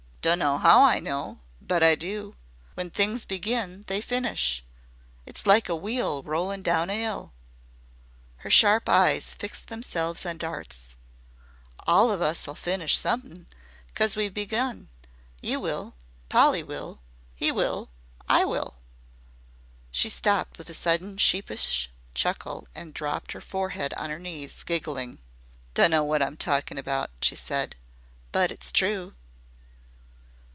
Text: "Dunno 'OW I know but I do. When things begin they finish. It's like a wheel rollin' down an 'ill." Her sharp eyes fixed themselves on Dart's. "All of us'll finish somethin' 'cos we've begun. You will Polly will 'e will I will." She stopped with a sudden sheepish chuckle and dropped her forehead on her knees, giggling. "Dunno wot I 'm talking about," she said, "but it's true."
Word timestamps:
"Dunno 0.23 0.61
'OW 0.61 0.85
I 0.85 0.99
know 0.99 1.39
but 1.59 1.81
I 1.81 1.95
do. 1.95 2.35
When 2.75 2.91
things 2.91 3.25
begin 3.25 3.85
they 3.87 4.01
finish. 4.01 4.63
It's 5.25 5.47
like 5.47 5.67
a 5.67 5.75
wheel 5.75 6.21
rollin' 6.21 6.61
down 6.61 6.91
an 6.91 6.99
'ill." 6.99 7.33
Her 8.37 8.51
sharp 8.51 8.87
eyes 8.87 9.33
fixed 9.33 9.69
themselves 9.69 10.23
on 10.23 10.37
Dart's. 10.37 10.95
"All 11.87 12.11
of 12.11 12.21
us'll 12.21 12.53
finish 12.53 12.99
somethin' 12.99 13.47
'cos 13.95 14.15
we've 14.15 14.31
begun. 14.35 14.89
You 15.41 15.59
will 15.59 15.95
Polly 16.29 16.61
will 16.61 16.99
'e 17.41 17.51
will 17.51 17.89
I 18.29 18.45
will." 18.45 18.75
She 19.89 20.07
stopped 20.07 20.59
with 20.59 20.69
a 20.69 20.75
sudden 20.75 21.17
sheepish 21.17 21.89
chuckle 22.13 22.67
and 22.75 22.93
dropped 22.93 23.31
her 23.31 23.41
forehead 23.41 23.91
on 23.95 24.11
her 24.11 24.19
knees, 24.19 24.61
giggling. 24.61 25.17
"Dunno 25.73 26.03
wot 26.03 26.21
I 26.21 26.27
'm 26.27 26.37
talking 26.37 26.77
about," 26.77 27.09
she 27.23 27.33
said, 27.33 27.75
"but 28.31 28.51
it's 28.51 28.71
true." 28.71 29.15